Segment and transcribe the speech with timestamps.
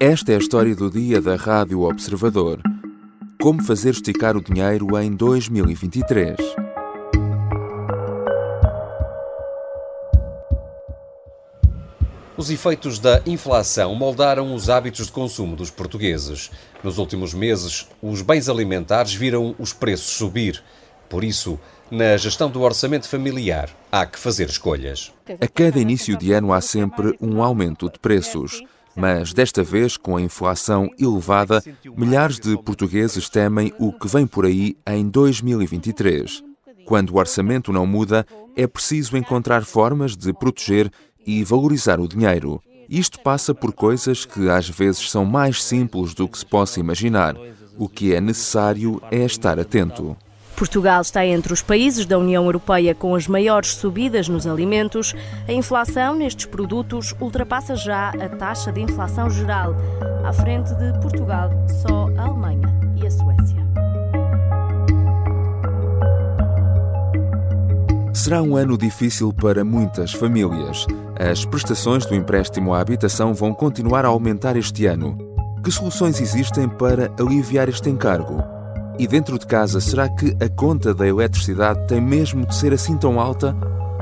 [0.00, 2.60] Esta é a história do dia da Rádio Observador.
[3.40, 6.36] Como fazer esticar o dinheiro em 2023.
[12.36, 16.50] Os efeitos da inflação moldaram os hábitos de consumo dos portugueses.
[16.82, 20.60] Nos últimos meses, os bens alimentares viram os preços subir.
[21.08, 21.58] Por isso,
[21.88, 25.12] na gestão do orçamento familiar, há que fazer escolhas.
[25.40, 28.60] A cada início de ano há sempre um aumento de preços.
[28.96, 31.62] Mas desta vez, com a inflação elevada,
[31.96, 36.42] milhares de portugueses temem o que vem por aí em 2023.
[36.84, 38.26] Quando o orçamento não muda,
[38.56, 40.90] é preciso encontrar formas de proteger
[41.26, 42.60] e valorizar o dinheiro.
[42.88, 47.34] Isto passa por coisas que às vezes são mais simples do que se possa imaginar.
[47.76, 50.16] O que é necessário é estar atento.
[50.54, 55.14] Portugal está entre os países da União Europeia com as maiores subidas nos alimentos.
[55.48, 59.74] A inflação nestes produtos ultrapassa já a taxa de inflação geral.
[60.24, 63.64] À frente de Portugal, só a Alemanha e a Suécia.
[68.14, 70.86] Será um ano difícil para muitas famílias.
[71.18, 75.18] As prestações do empréstimo à habitação vão continuar a aumentar este ano.
[75.62, 78.53] Que soluções existem para aliviar este encargo?
[78.98, 82.96] E dentro de casa, será que a conta da eletricidade tem mesmo de ser assim
[82.96, 83.56] tão alta?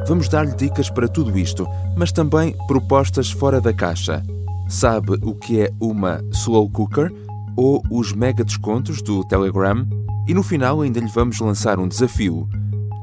[0.06, 4.22] Vamos dar-lhe dicas para tudo isto, mas também propostas fora da caixa.
[4.68, 7.10] Sabe o que é uma slow cooker
[7.56, 9.86] ou os mega descontos do Telegram?
[10.28, 12.48] E no final ainda lhe vamos lançar um desafio.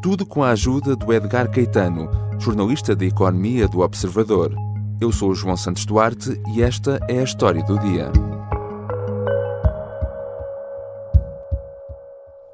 [0.01, 4.55] Tudo com a ajuda do Edgar Caetano, jornalista de economia do Observador.
[5.01, 8.11] Eu sou o João Santos Duarte e esta é a história do dia.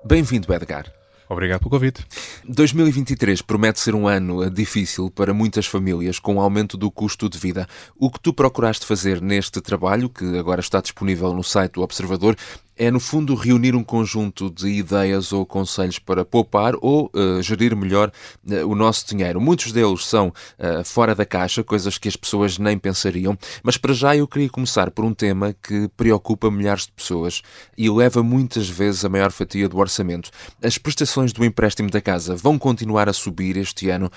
[0.07, 0.85] Bem-vindo, Edgar.
[1.27, 2.05] Obrigado pelo convite.
[2.47, 7.39] 2023 promete ser um ano difícil para muitas famílias com o aumento do custo de
[7.39, 7.67] vida.
[7.97, 12.35] O que tu procuraste fazer neste trabalho, que agora está disponível no site do Observador,
[12.77, 17.75] é, no fundo, reunir um conjunto de ideias ou conselhos para poupar ou uh, gerir
[17.75, 18.11] melhor
[18.49, 19.39] uh, o nosso dinheiro.
[19.39, 23.93] Muitos deles são uh, fora da caixa, coisas que as pessoas nem pensariam, mas para
[23.93, 27.41] já eu queria começar por um tema que preocupa milhares de pessoas
[27.77, 30.29] e leva muitas vezes a maior fatia do orçamento.
[30.61, 34.11] As prestações do empréstimo da casa vão continuar a subir este ano.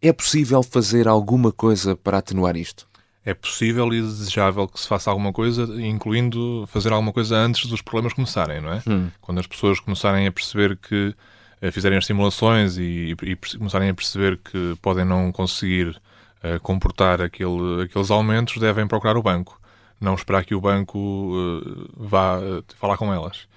[0.00, 2.86] É possível fazer alguma coisa para atenuar isto?
[3.26, 7.82] É possível e desejável que se faça alguma coisa, incluindo fazer alguma coisa antes dos
[7.82, 8.80] problemas começarem, não é?
[8.86, 9.10] Hum.
[9.20, 11.12] Quando as pessoas começarem a perceber que
[11.60, 16.60] uh, fizerem as simulações e, e, e, começarem a perceber que podem não conseguir uh,
[16.62, 19.60] comportar aquele, aqueles aumentos, devem procurar o banco.
[20.00, 22.38] Não esperar que o banco uh, vá
[22.76, 23.48] falar com elas.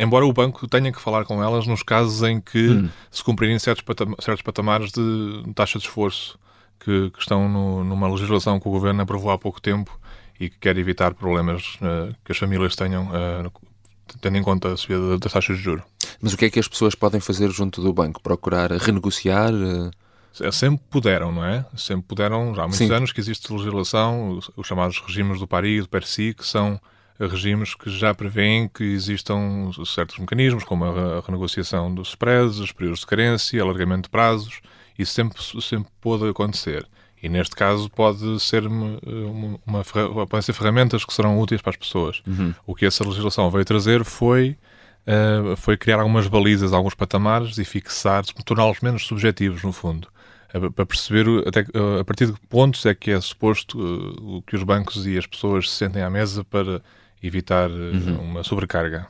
[0.00, 2.88] embora o banco tenha que falar com elas nos casos em que hum.
[3.10, 6.40] se cumprirem certos, patam certos patamares de taxa de esforço
[6.82, 9.98] que, que estão no, numa legislação que o Governo aprovou há pouco tempo
[10.38, 13.52] e que quer evitar problemas uh, que as famílias tenham, uh,
[14.20, 15.84] tendo em conta a subida das taxas de juros.
[16.20, 18.20] Mas o que é que as pessoas podem fazer junto do banco?
[18.20, 19.52] Procurar renegociar?
[19.52, 19.90] Uh...
[20.50, 21.64] Sempre puderam, não é?
[21.76, 22.92] Sempre puderam, já há muitos Sim.
[22.92, 26.80] anos que existe legislação, os, os chamados regimes do PARI e do PERSI, que são
[27.20, 33.00] regimes que já prevêem que existam certos mecanismos, como a renegociação dos spreads, os períodos
[33.00, 34.60] de carência, alargamento de prazos,
[35.02, 36.86] isso sempre, sempre pode acontecer.
[37.22, 41.70] E neste caso pode ser uma, uma, uma podem ser ferramentas que serão úteis para
[41.70, 42.20] as pessoas.
[42.26, 42.52] Uhum.
[42.66, 44.56] O que essa legislação veio trazer foi,
[45.06, 50.08] uh, foi criar algumas balizas, alguns patamares e fixar, torná-los menos subjetivos, no fundo.
[50.52, 54.42] Uh, para perceber até, uh, a partir de que pontos é que é suposto uh,
[54.42, 56.82] que os bancos e as pessoas se sentem à mesa para
[57.22, 58.18] evitar uhum.
[58.20, 59.06] uma sobrecarga.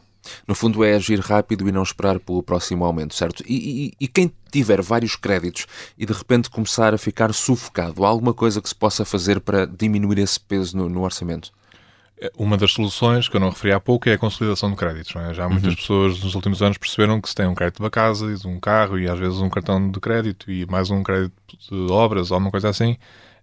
[0.47, 3.45] No fundo, é agir rápido e não esperar pelo próximo aumento, certo?
[3.47, 5.67] E, e, e, quem tiver vários créditos
[5.97, 9.67] e de repente começar a ficar sufocado, há alguma coisa que se possa fazer para
[9.67, 11.53] diminuir esse peso no, no orçamento?
[12.23, 15.15] É, uma das soluções que eu não referi há pouco é a consolidação de créditos.
[15.17, 15.35] É?
[15.35, 15.77] Já muitas uhum.
[15.77, 18.47] pessoas nos últimos anos perceberam que se tem um crédito de uma casa e de
[18.47, 21.35] um carro e às vezes um cartão de crédito e mais um crédito
[21.69, 22.97] de obras ou alguma coisa assim,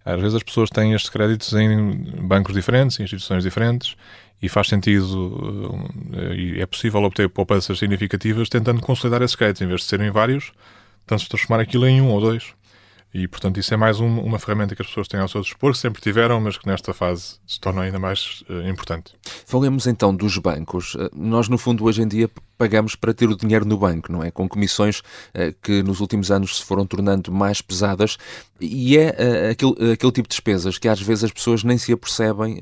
[0.05, 3.97] às vezes as pessoas têm estes créditos em bancos diferentes, em instituições diferentes
[4.41, 9.67] e faz sentido eh, e é possível obter poupanças significativas tentando consolidar esses créditos, em
[9.67, 10.51] vez de serem vários,
[11.05, 12.53] tanto se transformar aquilo em um ou dois.
[13.11, 15.71] E, portanto, isso é mais um, uma ferramenta que as pessoas têm ao seu dispor,
[15.71, 19.13] que sempre tiveram, mas que nesta fase se torna ainda mais uh, importante.
[19.47, 20.95] Falemos então dos bancos.
[20.95, 24.23] Eh, nós, no fundo, hoje em dia pagamos para ter o dinheiro no banco, não
[24.23, 24.29] é?
[24.29, 28.17] Com comissões uh, que nos últimos anos se foram tornando mais pesadas
[28.61, 31.91] e é uh, aquele, aquele tipo de despesas que às vezes as pessoas nem se
[31.91, 32.59] apercebem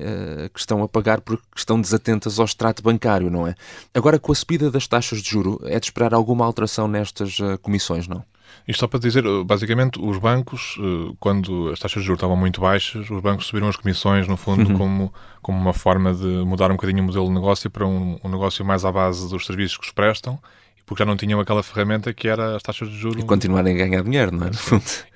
[0.52, 3.54] que estão a pagar porque estão desatentas ao extrato bancário, não é?
[3.92, 8.08] Agora, com a subida das taxas de juro, é de esperar alguma alteração nestas comissões,
[8.08, 8.24] não?
[8.66, 12.60] Isto só para dizer, basicamente, os bancos, eh, quando as taxas de juros estavam muito
[12.60, 14.76] baixas, os bancos subiram as comissões, no fundo, uhum.
[14.76, 18.28] como, como uma forma de mudar um bocadinho o modelo de negócio para um, um
[18.28, 20.38] negócio mais à base dos serviços que os prestam,
[20.84, 23.22] porque já não tinham aquela ferramenta que era as taxas de juros.
[23.22, 24.50] E continuarem a ganhar dinheiro, não é?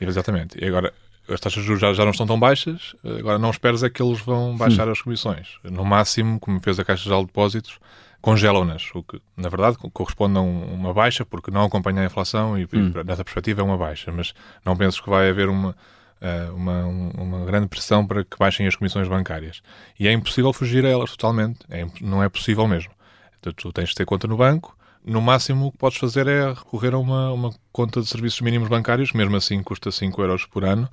[0.00, 0.62] Exatamente.
[0.62, 0.93] E agora,
[1.29, 4.02] as taxas de juros já, já não estão tão baixas, agora não esperes é que
[4.02, 4.93] eles vão baixar hum.
[4.93, 5.58] as comissões.
[5.62, 7.79] No máximo, como fez a Caixa de Depósitos,
[8.22, 12.64] congelam-nas, o que, na verdade, corresponde a uma baixa, porque não acompanha a inflação e,
[12.72, 12.92] hum.
[13.04, 14.12] nessa perspectiva, é uma baixa.
[14.12, 14.32] Mas
[14.64, 15.76] não penso que vai haver uma,
[16.20, 19.60] eh, uma, uma grande pressão para que baixem as comissões bancárias.
[19.98, 21.58] E é impossível fugir a elas totalmente.
[21.69, 22.92] É, não é possível mesmo.
[23.40, 24.78] Então, tu tens de ter conta no banco.
[25.04, 28.69] No máximo, o que podes fazer é recorrer a uma, uma conta de serviços mínimos
[28.69, 30.88] bancários, mesmo assim custa 5 euros por ano.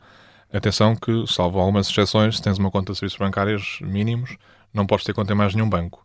[0.52, 4.36] Atenção que, salvo algumas exceções, se tens uma conta de serviços bancários mínimos,
[4.74, 6.04] não podes ter conta em mais nenhum banco.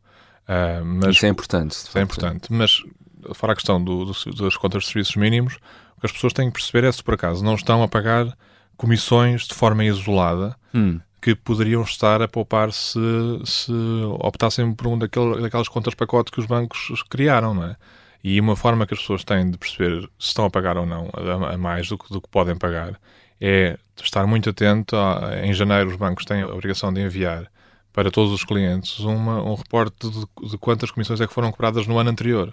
[0.48, 1.72] Uh, mas, isso é importante.
[1.72, 2.52] Isso é importante.
[2.52, 2.82] Mas,
[3.34, 5.54] fora a questão do, do, das contas de serviços mínimos,
[5.96, 8.36] o que as pessoas têm que perceber é se por acaso não estão a pagar
[8.76, 11.00] comissões de forma isolada hum.
[11.22, 12.98] que poderiam estar a poupar se,
[13.44, 13.72] se
[14.18, 17.76] optassem por um daquele, daquelas contas pacote que os bancos criaram, não é?
[18.22, 21.10] E uma forma que as pessoas têm de perceber se estão a pagar ou não
[21.12, 22.98] a, a mais do que, do que podem pagar
[23.40, 24.96] é estar muito atento.
[24.96, 27.50] A, em janeiro, os bancos têm a obrigação de enviar
[27.94, 31.86] para todos os clientes uma, um reporte de, de, quantas comissões é que foram cobradas
[31.86, 32.52] no ano anterior.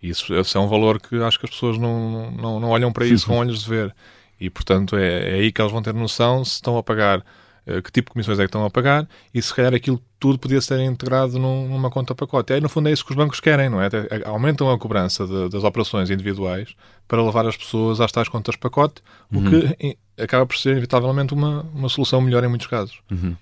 [0.00, 3.06] Isso, esse é um valor que acho que as pessoas não, não, não olham para
[3.06, 3.96] isso com olhos de ver.
[4.38, 7.24] E, portanto, é, é aí que elas vão ter noção se estão a pagar
[7.66, 10.38] eh, que tipo de comissões é que estão a pagar e se calhar aquilo tudo
[10.38, 12.52] podia ser integrado num, numa conta pacote.
[12.52, 13.88] E aí, no fundo, é isso que os bancos querem, não é?
[14.26, 16.74] Aumentam a cobrança de, das operações individuais
[17.08, 19.02] para levar as pessoas às tais contas pacote,
[19.32, 19.50] o uhum.
[19.50, 22.98] que acaba por ser, inevitavelmente, uma, uma solução melhor em muitos casos.
[23.10, 23.34] Uhum.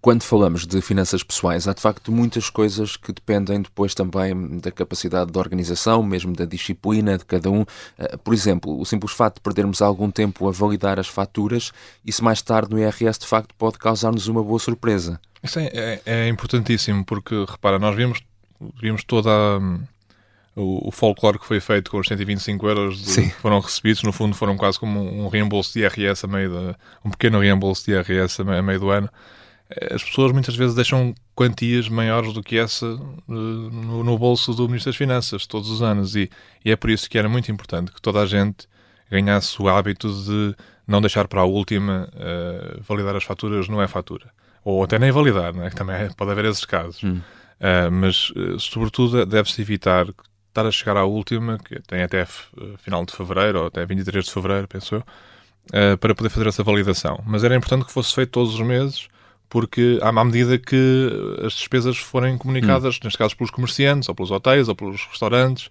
[0.00, 4.70] Quando falamos de finanças pessoais, há de facto muitas coisas que dependem depois também da
[4.70, 7.64] capacidade de organização, mesmo da disciplina de cada um.
[7.98, 11.72] Eh, por exemplo, o simples facto de perdermos algum tempo a validar as faturas,
[12.04, 15.20] isso mais tarde no IRS de facto pode causar-nos uma boa surpresa.
[15.42, 18.20] Isso é, é, é, importantíssimo, porque repara, nós vimos,
[18.80, 19.58] vimos toda a,
[20.56, 24.12] o, o folclore que foi feito com os 125 euros de, que foram recebidos, no
[24.12, 27.92] fundo foram quase como um reembolso de IRS a meio de, um pequeno reembolso de
[27.92, 29.08] IRS a meio do ano
[29.90, 34.66] as pessoas muitas vezes deixam quantias maiores do que essa uh, no, no, bolso do
[34.66, 36.30] Ministro das Finanças todos os anos e,
[36.64, 38.66] e, é por isso que era muito importante que toda a gente
[39.10, 40.56] ganhasse o hábito de
[40.86, 44.30] não deixar para a última uh, validar as faturas não é fatura
[44.64, 45.70] ou até nem validar, é?
[45.70, 47.20] que também é, pode haver esses casos hum.
[47.60, 50.06] uh, mas sobretudo deve-se evitar
[50.48, 52.26] estar a chegar à última que tem até
[52.78, 55.04] final de Fevereiro ou até 23 de Fevereiro, penso eu
[55.98, 59.08] para poder fazer essa validação mas era importante que fosse feito todos os meses
[59.48, 61.10] porque à medida que
[61.44, 63.00] as despesas forem comunicadas, hum.
[63.04, 65.70] neste caso pelos comerciantes, ou pelos hotéis, ou pelos restaurantes,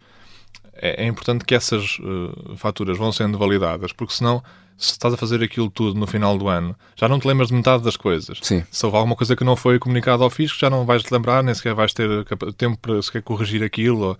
[0.73, 4.43] é, é importante que essas uh, faturas vão sendo validadas, porque senão,
[4.77, 7.55] se estás a fazer aquilo tudo no final do ano, já não te lembras de
[7.55, 8.39] metade das coisas.
[8.41, 8.63] Sim.
[8.71, 11.43] Se houve alguma coisa que não foi comunicada ao fisco, já não vais te lembrar,
[11.43, 12.25] nem sequer vais ter
[12.57, 14.09] tempo para sequer corrigir aquilo.
[14.09, 14.17] Ou...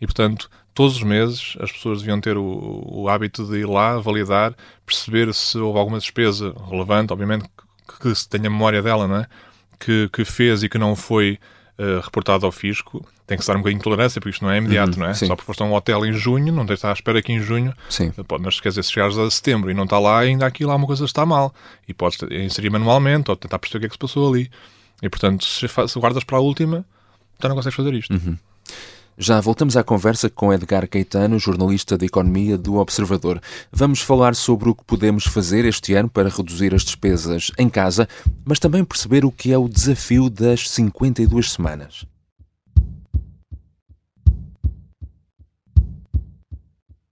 [0.00, 3.98] E, portanto, todos os meses as pessoas deviam ter o, o hábito de ir lá,
[3.98, 4.54] validar,
[4.84, 7.48] perceber se houve alguma despesa relevante, obviamente
[8.00, 9.26] que se tenha memória dela, não é?
[9.78, 11.38] Que, que fez e que não foi
[11.78, 14.58] uh, reportado ao fisco, tem que estar um bocadinho de tolerância, porque isto não é
[14.58, 15.14] imediato, uhum, não é?
[15.14, 15.26] Sim.
[15.26, 17.32] Só porque foste a um hotel em junho, não tens de estar à espera que
[17.32, 18.10] em junho, sim.
[18.10, 20.74] Pode, mas quer dizer, se chegares a setembro e não está lá, ainda aqui lá
[20.74, 21.54] uma coisa está mal.
[21.88, 24.50] E podes inserir manualmente ou tentar perceber o que é que se passou ali.
[25.02, 26.84] E portanto, se, se guardas para a última,
[27.36, 28.12] então não consegues fazer isto.
[28.12, 28.36] Uhum.
[29.16, 33.40] Já voltamos à conversa com Edgar Caetano, jornalista de economia do Observador.
[33.70, 38.08] Vamos falar sobre o que podemos fazer este ano para reduzir as despesas em casa,
[38.44, 42.04] mas também perceber o que é o desafio das 52 semanas.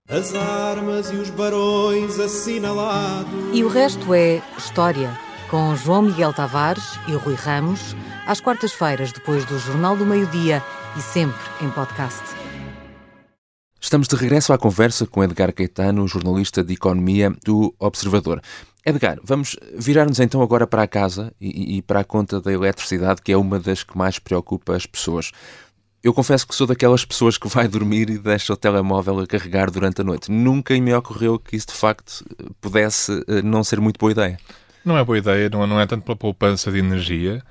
[0.09, 3.33] As armas e os barões assinalados.
[3.53, 5.17] E o resto é história.
[5.49, 7.95] Com João Miguel Tavares e Rui Ramos,
[8.27, 10.61] às quartas-feiras, depois do Jornal do Meio-Dia
[10.95, 12.23] e sempre em podcast.
[13.81, 18.41] Estamos de regresso à conversa com Edgar Caetano, jornalista de economia do Observador.
[18.85, 23.21] Edgar, vamos virar-nos então agora para a casa e, e, para a conta da eletricidade,
[23.21, 25.31] que é uma das que mais preocupa as pessoas.
[26.03, 29.71] Eu confesso que sou daquelas pessoas que vai dormir e deixa o telemóvel a carregar
[29.71, 30.29] durante a noite.
[30.29, 32.25] Nunca me ocorreu que isso de facto
[32.59, 34.37] pudesse eh, não ser muito boa ideia.
[34.83, 37.41] Não é boa ideia, não é, não é tanto pela poupança de energia,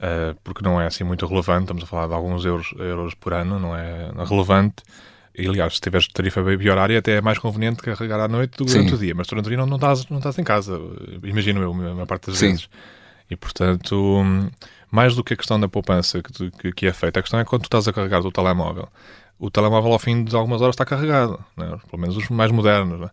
[0.00, 3.32] uh, porque não é assim muito relevante, estamos a falar de alguns euros, euros por
[3.32, 4.82] ano, não é relevante.
[5.36, 8.66] E, aliás, se tiveres tarifa baby horária, até é mais conveniente carregar à noite do
[8.66, 10.78] que durante o dia, mas durante o dia não, não, estás, não estás em casa,
[11.22, 12.48] imagino eu, a maior parte das Sim.
[12.48, 12.68] vezes.
[13.30, 14.24] E, portanto,
[14.90, 17.44] mais do que a questão da poupança que, que, que, é feita, a questão é
[17.44, 18.88] quando tu estás a carregar o telemóvel.
[19.38, 21.78] O telemóvel, ao fim de algumas horas, está carregado, né?
[21.88, 23.00] pelo menos os mais modernos.
[23.00, 23.10] Né?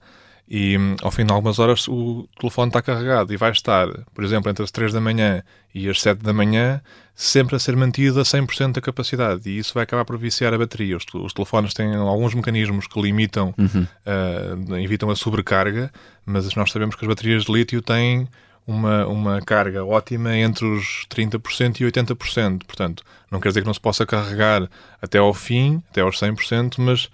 [0.50, 4.24] E hum, ao fim de algumas horas o telefone está carregado e vai estar, por
[4.24, 5.44] exemplo, entre as 3 da manhã
[5.76, 6.82] e as 7 da manhã,
[7.14, 10.58] sempre a ser mantido a 100% da capacidade e isso vai acabar por viciar a
[10.58, 10.96] bateria.
[10.96, 13.86] Os, os telefones têm alguns mecanismos que limitam, uhum.
[14.06, 15.92] uh, evitam a sobrecarga,
[16.26, 18.28] mas nós sabemos que as baterias de lítio têm
[18.68, 22.66] uma, uma carga ótima entre os 30% e 80%.
[22.66, 24.70] Portanto, não quer dizer que não se possa carregar
[25.02, 27.10] até ao fim, até aos 100%, mas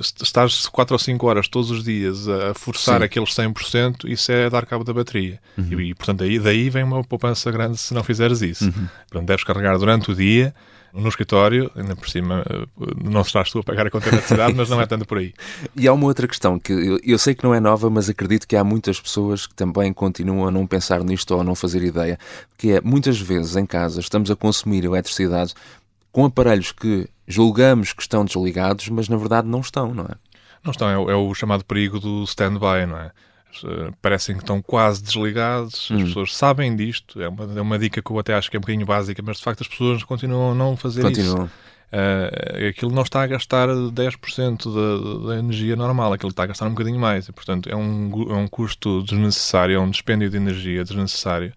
[0.00, 3.04] estás 4 ou 5 horas todos os dias a forçar Sim.
[3.04, 5.40] aqueles 100%, isso é dar cabo da bateria.
[5.56, 5.80] Uhum.
[5.80, 8.64] E, portanto, daí, daí vem uma poupança grande se não fizeres isso.
[8.64, 8.88] Uhum.
[9.10, 10.54] Portanto, deves carregar durante o dia,
[10.92, 12.66] no escritório, ainda por cima, eh,
[13.02, 15.32] não estás tu a pagar a conta da cidade, mas não é tanto por aí.
[15.76, 18.48] E há uma outra questão que eu, eu, sei que não é nova, mas acredito
[18.48, 21.82] que há muitas pessoas que também continuam a não pensar nisto ou a não fazer
[21.82, 22.18] ideia,
[22.56, 25.54] que é muitas vezes em casa estamos a consumir eletricidade
[26.18, 30.16] com aparelhos que julgamos que estão desligados, mas na verdade não estão, não é?
[30.64, 33.12] Não estão, é, é o chamado perigo do stand-by, não é?
[33.64, 35.98] Eh, parecem que estão quase desligados, hum.
[35.98, 38.58] as pessoas sabem disto, é uma, é uma dica que eu até acho que é
[38.58, 41.44] um bocadinho básica, mas de facto as pessoas continuam a não fazer continuam.
[41.44, 41.52] isso.
[41.92, 46.66] Uh, aquilo não está a gastar 10% da, da energia normal, aquilo está a gastar
[46.66, 50.36] um bocadinho mais, e portanto é um, é um custo desnecessário, é um dispêndio de
[50.36, 51.52] energia desnecessário.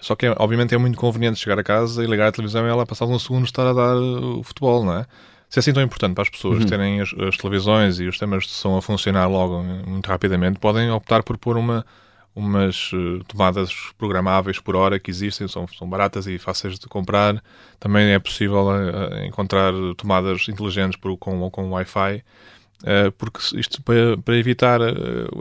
[0.00, 2.86] Só que, obviamente, é muito conveniente chegar a casa e ligar a televisão e ela,
[2.86, 5.06] passado um segundo, estar a dar o futebol, não é?
[5.48, 6.66] Se é assim tão importante para as pessoas uhum.
[6.66, 10.90] terem as, as, televisões e os temas de som a funcionar logo, muito rapidamente, podem
[10.90, 11.84] optar por pôr uma,
[12.34, 17.42] umas uh, tomadas programáveis por hora que existem, são, são baratas e fáceis de comprar.
[17.80, 22.22] Também é possível uh, encontrar tomadas inteligentes por, com, com Wi-Fi.
[22.82, 24.80] Uh, porque isto para, para evitar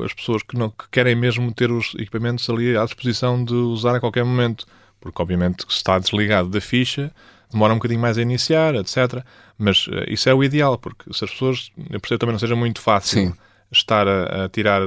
[0.04, 3.96] as pessoas que, não, que querem mesmo ter os equipamentos ali à disposição de usar
[3.96, 4.66] a qualquer momento,
[5.00, 7.12] porque obviamente se está desligado da ficha,
[7.50, 9.24] demora um bocadinho mais a iniciar, etc.
[9.58, 12.56] Mas uh, isso é o ideal, porque se as pessoas, eu percebo também não seja
[12.56, 13.34] muito fácil Sim.
[13.72, 14.82] estar a, a, tirar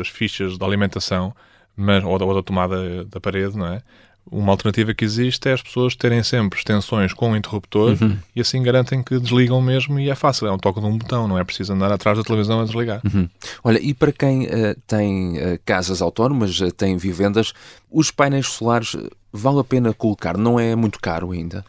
[0.00, 1.34] as fichas da alimentação
[1.76, 3.82] mas, ou, da, ou da tomada da parede, não é?
[4.30, 8.16] Uma alternativa que existe é as pessoas terem sempre extensões com um interruptor uhum.
[8.34, 11.28] e assim garantem que desligam mesmo e é fácil, é um toque de um botão,
[11.28, 13.02] não é preciso andar atrás da televisão a desligar.
[13.04, 13.28] Uhum.
[13.62, 17.52] Olha, e para quem uh, tem uh, casas autónomas, uh, tem vivendas,
[17.90, 18.96] os painéis solares
[19.30, 20.38] vale a pena colocar?
[20.38, 21.64] Não é muito caro ainda?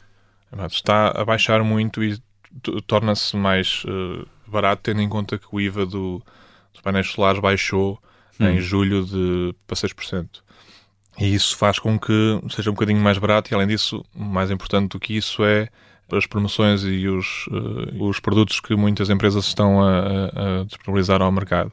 [0.68, 2.18] Está a baixar muito e
[2.88, 3.84] torna-se mais
[4.48, 6.24] barato, tendo em conta que o IVA do,
[6.72, 8.00] dos painéis solares baixou
[8.40, 8.48] hum.
[8.48, 10.45] em julho de, para 6%.
[11.18, 14.92] E isso faz com que seja um bocadinho mais barato, e além disso, mais importante
[14.92, 15.70] do que isso é
[16.12, 21.22] as promoções e os, uh, os produtos que muitas empresas estão a, a, a disponibilizar
[21.22, 21.72] ao mercado.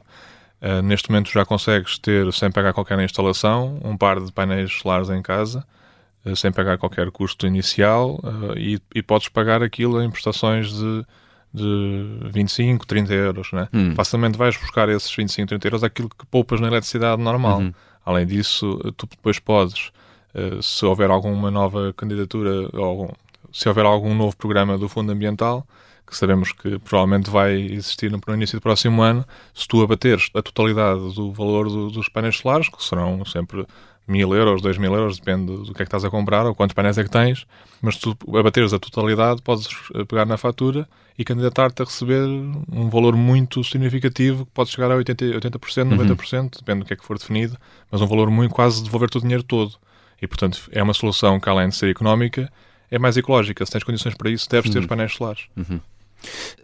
[0.61, 5.09] Uh, neste momento já consegues ter, sem pagar qualquer instalação, um par de painéis solares
[5.09, 5.63] em casa
[6.25, 11.05] eh, sem pagar qualquer custo inicial uh, e, e, podes pagar aquilo em prestações de,
[11.53, 13.51] de 25, 30 euros.
[13.51, 13.67] Né?
[13.73, 13.93] Hum.
[13.93, 17.59] Facilmente vais buscar esses 25, 30 euros aquilo que poupas na eletricidade normal.
[17.59, 17.73] Uhum.
[18.05, 19.91] Além disso, tu depois podes,
[20.35, 23.15] uh, se houver alguma nova candidatura, ou
[23.51, 25.65] se houver algum novo programa do Fundo Ambiental,
[26.05, 30.29] que sabemos que provavelmente vai existir no, no início do próximo ano, se tu abateres
[30.33, 33.65] a totalidade do valor do, dos painéis solares, que serão sempre
[34.07, 36.73] mil euros, dois mil euros, depende do que é que estás a comprar ou quantos
[36.73, 37.45] painéis é que tens,
[37.81, 42.23] mas tu abateres a totalidade, podes eh, pegar na fatura e candidatar-te a receber
[42.71, 46.49] um valor muito significativo, que pode chegar a 80%, 80% 90%, uhum.
[46.57, 47.57] depende do que é que for definido,
[47.91, 49.75] mas um valor muito quase devolver-te o dinheiro todo.
[50.21, 52.51] E, portanto, é uma solução que, além de ser económica,
[52.89, 53.65] é mais ecológica.
[53.65, 54.73] Se tens condições para isso, deves uhum.
[54.73, 55.47] ter os painéis solares.
[55.55, 55.79] Uhum.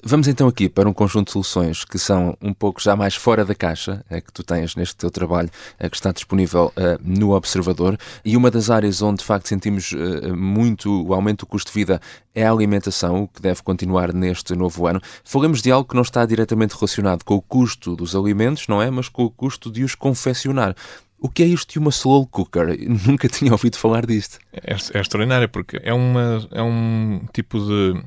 [0.03, 3.43] Vamos então aqui para um conjunto de soluções que são um pouco já mais fora
[3.43, 7.31] da caixa, é, que tu tens neste teu trabalho, é, que está disponível é, no
[7.31, 7.97] Observador.
[8.23, 11.79] E uma das áreas onde de facto sentimos é, muito o aumento do custo de
[11.79, 12.01] vida
[12.33, 15.01] é a alimentação, o que deve continuar neste novo ano.
[15.23, 18.89] Falamos de algo que não está diretamente relacionado com o custo dos alimentos, não é?
[18.89, 20.75] Mas com o custo de os confeccionar.
[21.21, 22.77] O que é isto de uma slow cooker?
[23.05, 24.39] Nunca tinha ouvido falar disto.
[24.53, 28.01] É, é extraordinário porque é, uma, é um tipo de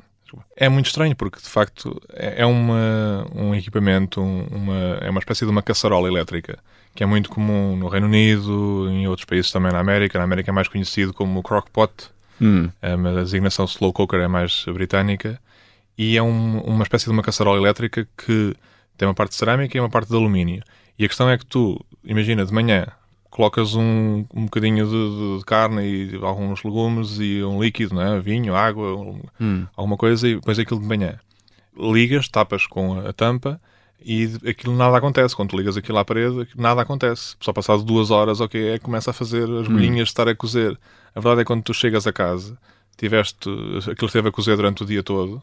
[0.55, 5.45] é muito estranho porque, de facto, é, é uma, um equipamento, uma, é uma espécie
[5.45, 6.59] de uma caçarola elétrica,
[6.95, 10.17] que é muito comum no Reino Unido, em outros países também na América.
[10.17, 11.91] Na América é mais conhecido como crockpot,
[12.41, 12.69] hum.
[12.81, 15.39] É, mas a designação slow cooker é mais britânica.
[15.97, 18.55] E é um, uma espécie de uma caçarola elétrica que
[18.97, 20.63] tem uma parte de cerâmica e uma parte de alumínio.
[20.97, 22.87] E a questão é que tu, imagina, de manhã
[23.33, 28.19] colocas um, um bocadinho de, de, carne e alguns legumes e um líquido, é?
[28.19, 29.65] vinho, água, hum.
[29.75, 31.19] alguma coisa, e depois aquilo de manhã.
[31.75, 33.59] Ligas, tapas com a tampa
[34.05, 35.35] e aquilo nada acontece.
[35.35, 37.35] Quando tu ligas aquilo à parede, nada acontece.
[37.39, 39.73] Só passado duas horas, ok, é que começa a fazer as hum.
[39.73, 40.11] bolhinhas, hum.
[40.11, 40.79] estar a cozer.
[41.15, 42.55] A verdade é que quando tu chegas a casa,
[42.95, 43.49] tiveste,
[43.91, 45.41] aquilo esteve a cozer durante o dia todo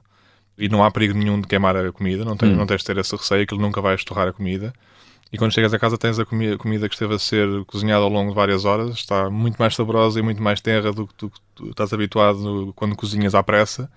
[0.56, 2.56] e não há perigo nenhum de queimar a comida, não, tem, hum.
[2.56, 4.72] não tens de ter esse receio, aquilo nunca vai estorrar a comida
[5.32, 8.10] e quando chegas a casa tens a comida, comida, que esteve a ser cozinhada ao
[8.10, 11.32] longo de várias horas, está muito mais saborosa e muito mais terra do que tu,
[11.54, 13.90] tu estás habituado quando cozinhas à pressa.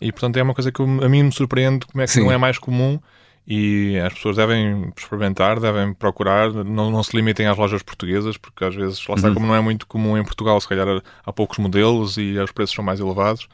[0.00, 2.22] E portanto é uma coisa que a mim me surpreende como é que Sim.
[2.22, 2.98] não é mais comum
[3.46, 8.64] e as pessoas devem experimentar, devem procurar, não, não se limitem às lojas portuguesas, porque
[8.64, 9.34] às vezes, lá está, uhum.
[9.34, 12.74] como não é muito comum em Portugal, se calhar há poucos modelos e os preços
[12.74, 13.48] são mais elevados,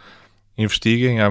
[0.59, 1.29] investiguem, há,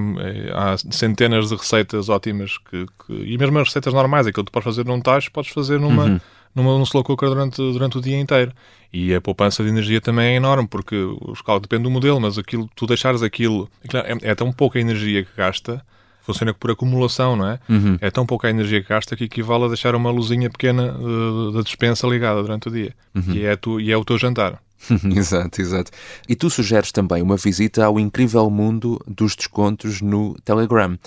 [0.54, 4.54] há centenas de receitas ótimas que, que, e mesmo as receitas normais, aquilo que tu
[4.54, 6.20] podes fazer num tacho, podes fazer numa, uhum.
[6.56, 8.54] numa, num slow cooker durante, durante o dia inteiro.
[8.92, 12.38] E a poupança de energia também é enorme, porque o escalo depende do modelo, mas
[12.38, 15.84] aquilo, tu deixares aquilo, é, é tão pouca energia que gasta
[16.28, 17.60] funciona por acumulação, não é?
[17.70, 17.98] Uhum.
[18.02, 21.62] É tão pouca energia que gasta que equivale a deixar uma luzinha pequena uh, da
[21.62, 22.94] dispensa ligada durante o dia.
[23.16, 23.34] Uhum.
[23.34, 24.62] E, é tu, e é o teu jantar.
[25.16, 25.92] exato, exato.
[26.28, 30.98] E tu sugeres também uma visita ao incrível mundo dos descontos no Telegram.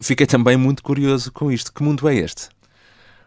[0.00, 1.72] Fiquei também muito curioso com isto.
[1.72, 2.48] Que mundo é este?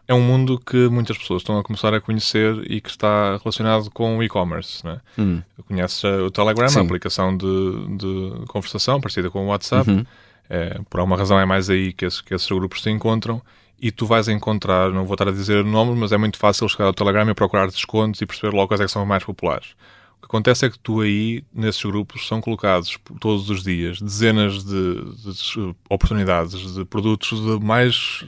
[0.06, 3.90] É um mundo que muitas pessoas estão a começar a conhecer e que está relacionado
[3.90, 4.84] com o e-commerce.
[4.84, 5.00] Né?
[5.18, 5.42] Hum.
[5.66, 6.80] Conheces o Telegram, Sim.
[6.80, 9.90] a aplicação de, de conversação parecida com o WhatsApp.
[9.90, 10.04] Uhum
[10.48, 13.40] é, por alguma razão é mais aí que esses, que esses grupos se encontram
[13.84, 16.86] e tu vais encontrar, não vou estar a dizer nomes, mas é muito fácil chegar
[16.86, 19.72] ao Telegram e procurar descontos e perceber logo quais é que são mais populares.
[20.16, 24.64] O que acontece é que tu aí, nesses grupos, são colocados todos os dias dezenas
[24.64, 28.24] de, de oportunidades de produtos de mais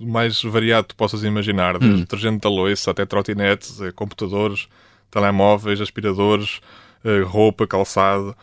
[0.00, 2.00] mais variado que possas imaginar, desde hum.
[2.00, 4.68] detergente da loiça até trotinetes, eh, computadores,
[5.12, 6.60] telemóveis, aspiradores,
[7.04, 8.36] eh, roupa, calçado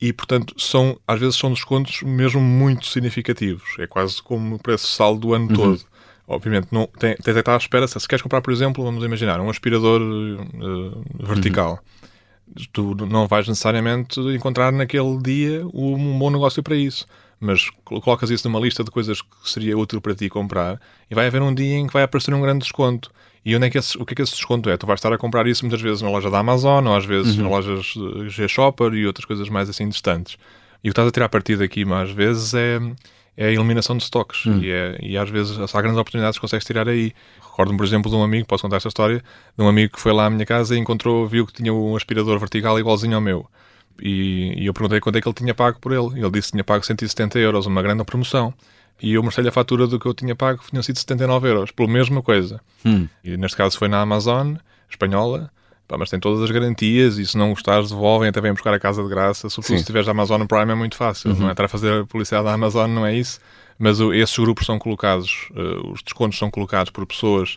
[0.00, 3.76] e, portanto, são, às vezes são descontos mesmo muito significativos.
[3.78, 5.54] É quase como o preço saldo do ano uhum.
[5.54, 5.80] todo.
[6.26, 7.88] Obviamente, não, tem, tens de estar à espera.
[7.88, 11.72] Se queres comprar, por exemplo, vamos imaginar, um aspirador uh, vertical.
[11.72, 12.64] Uhum.
[12.72, 17.06] Tu não vais necessariamente encontrar naquele dia um bom negócio para isso.
[17.40, 21.26] Mas colocas isso numa lista de coisas que seria útil para ti comprar e vai
[21.26, 23.10] haver um dia em que vai aparecer um grande desconto.
[23.44, 24.76] E onde é que esse, o que é que esse desconto é?
[24.76, 27.36] Tu vais estar a comprar isso muitas vezes na loja da Amazon, ou às vezes
[27.36, 27.42] uhum.
[27.42, 27.94] nas lojas
[28.32, 30.36] G-Shopper e outras coisas mais assim distantes.
[30.82, 32.78] E o que estás a tirar partido aqui, mais vezes, é,
[33.36, 34.46] é a eliminação de estoques.
[34.46, 34.62] Uhum.
[34.62, 37.12] E, é, e às vezes há grandes oportunidades que consegues tirar aí.
[37.42, 39.22] Recordo-me, por exemplo, de um amigo, posso contar esta história,
[39.56, 41.96] de um amigo que foi lá à minha casa e encontrou, viu que tinha um
[41.96, 43.46] aspirador vertical igualzinho ao meu.
[44.00, 46.20] E, e eu perguntei quanto é que ele tinha pago por ele.
[46.20, 48.54] Ele disse que tinha pago 170 euros, uma grande promoção
[49.00, 51.88] e eu mostrei-lhe a fatura do que eu tinha pago, tinham sido 79 euros, pela
[51.88, 52.60] mesma coisa.
[52.84, 53.06] Hum.
[53.22, 54.54] E neste caso foi na Amazon,
[54.90, 55.50] espanhola,
[55.86, 58.78] pá, mas tem todas as garantias e se não gostares devolvem, até vêm buscar a
[58.78, 59.48] casa de graça.
[59.48, 59.80] Sobretudo Sim.
[59.80, 61.38] se tiveres a Amazon Prime é muito fácil, uhum.
[61.38, 61.52] não é?
[61.52, 63.40] Estar a fazer a publicidade da Amazon não é isso,
[63.78, 67.56] mas esses grupos são colocados, uh, os descontos são colocados por pessoas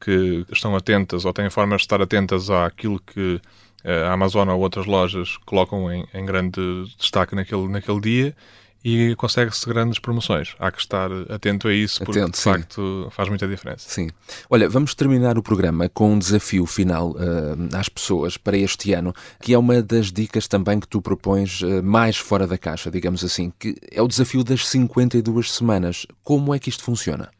[0.00, 3.40] que estão atentas ou têm formas de estar atentas àquilo que
[3.84, 6.60] uh, a Amazon ou outras lojas colocam em, em grande
[6.98, 8.36] destaque naquele, naquele dia
[8.84, 10.54] e consegue-se grandes promoções.
[10.58, 12.50] Há que estar atento a isso, porque atento, de sim.
[12.50, 13.88] facto faz muita diferença.
[13.88, 14.08] Sim.
[14.48, 19.12] Olha, vamos terminar o programa com um desafio final uh, às pessoas para este ano,
[19.40, 23.22] que é uma das dicas também que tu propões uh, mais fora da caixa, digamos
[23.22, 26.06] assim, que é o desafio das 52 semanas.
[26.24, 27.30] Como é que isto funciona?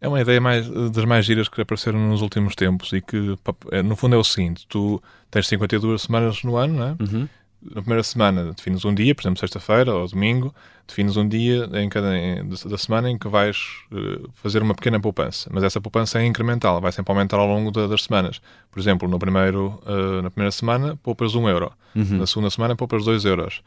[0.00, 3.36] É uma ideia mais, das mais giras que apareceram nos últimos tempos e que,
[3.72, 6.96] é, no fundo, é o seguinte: tu tens 52 semanas no ano, não é?
[7.00, 7.28] Uhum
[7.74, 10.54] na primeira semana defines um dia, por exemplo, sexta-feira ou domingo,
[10.86, 13.58] defines um dia em cada em, da semana em que vais
[13.92, 15.50] uh, fazer uma pequena poupança.
[15.52, 18.40] Mas essa poupança é incremental, vai sempre aumentar ao longo da, das semanas.
[18.70, 22.18] Por exemplo, no primeiro, uh, na primeira semana poupas um euro, uhum.
[22.18, 23.62] na segunda semana poupas dois euros.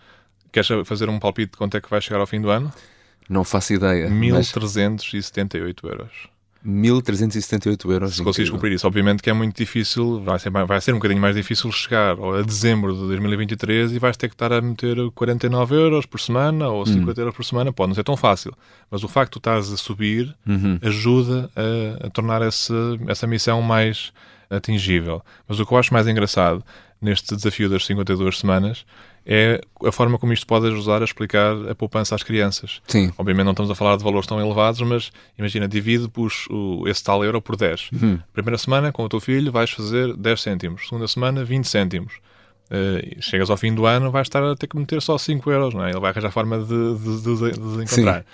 [0.52, 2.74] Queres fazer um palpite de quanto é que vai chegar ao fim do ano?
[3.30, 4.10] Não faço ideia.
[4.10, 5.92] 1.378 mas...
[5.92, 6.12] euros.
[6.66, 8.16] 1.378 euros.
[8.16, 11.22] Se conseguires cumprir isso, obviamente que é muito difícil, vai ser, vai ser um bocadinho
[11.22, 15.76] mais difícil chegar a dezembro de 2023 e vais ter que estar a meter 49
[15.76, 17.14] euros por semana ou 50 hum.
[17.24, 18.54] euros por semana, pode não ser tão fácil,
[18.90, 20.78] mas o facto de tu estás a subir uhum.
[20.82, 24.12] ajuda a, a tornar essa missão mais
[24.50, 25.22] atingível.
[25.48, 26.64] Mas o que eu acho mais engraçado
[27.02, 28.86] neste desafio das 52 semanas
[29.26, 32.82] é a forma como isto pode ajudar a explicar a poupança às crianças.
[32.88, 33.12] Sim.
[33.18, 37.04] Obviamente não estamos a falar de valores tão elevados, mas imagina, divide os, o, esse
[37.04, 37.90] tal euro por 10.
[37.94, 38.20] Uhum.
[38.34, 40.88] Primeira semana, com o teu filho, vais fazer 10 cêntimos.
[40.88, 42.14] Segunda semana, 20 cêntimos.
[42.72, 45.74] Uh, chegas ao fim do ano, vais estar a ter que meter só 5 euros,
[45.74, 45.90] não é?
[45.90, 48.26] Ele vai arranjar forma de, de, de, de encontrar.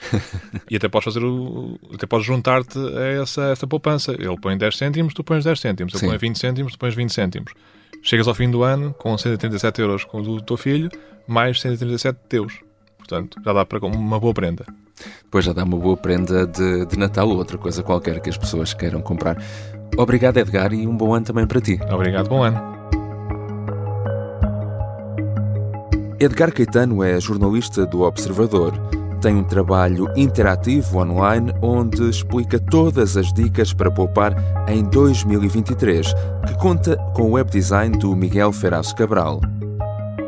[0.70, 4.12] e até podes fazer o, até podes juntar-te a essa, essa poupança.
[4.12, 5.94] Ele põe 10 cêntimos, tu pões 10 cêntimos.
[5.94, 6.08] Ele Sim.
[6.08, 7.52] põe 20 cêntimos, tu pões 20 cêntimos.
[8.02, 10.90] Chegas ao fim do ano com 137 euros com o do teu filho,
[11.28, 12.60] mais 137 teus.
[12.98, 14.66] Portanto, já dá para uma boa prenda.
[15.30, 18.38] Pois já dá uma boa prenda de, de Natal ou outra coisa qualquer que as
[18.38, 19.38] pessoas queiram comprar.
[19.98, 21.80] Obrigado, Edgar, e um bom ano também para ti.
[21.92, 22.78] Obrigado, bom ano.
[26.20, 28.74] Edgar Caetano é jornalista do Observador
[29.28, 34.34] tem um trabalho interativo online onde explica todas as dicas para poupar
[34.70, 36.14] em 2023,
[36.48, 39.42] que conta com o web design do Miguel Ferraz Cabral.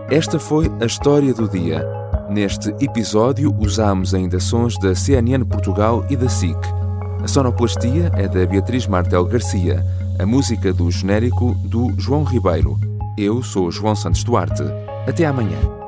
[0.10, 1.88] Esta foi a história do dia.
[2.30, 6.58] Neste episódio usamos ainda sons da CNN Portugal e da SIC.
[7.24, 9.82] A sonoplastia é da Beatriz Martel Garcia,
[10.20, 12.78] a música do genérico do João Ribeiro.
[13.18, 14.64] Eu sou João Santos Duarte.
[15.08, 15.79] Até amanhã.